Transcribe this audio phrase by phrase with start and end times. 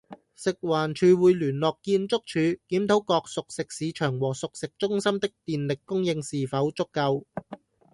[0.35, 7.25] 食環署會聯絡建築署，檢討各熟食市場和熟食中心的電力供應是否足夠